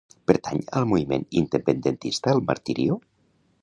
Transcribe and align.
Pertany 0.29 0.61
al 0.79 0.87
moviment 0.93 1.27
independentista 1.43 2.37
el 2.37 2.45
Martirio? 2.51 3.03